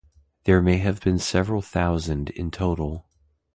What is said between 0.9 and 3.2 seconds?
been several thousand in total.